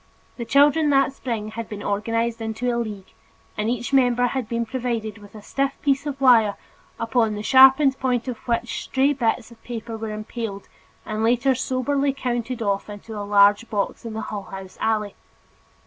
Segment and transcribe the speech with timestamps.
[0.37, 3.13] The children that spring had been organized into a league,
[3.55, 6.55] and each member had been provided with a stiff piece of wire
[6.99, 10.67] upon the sharpened point of which stray bits of paper were impaled
[11.05, 15.13] and later soberly counted off into a large box in the Hull House alley.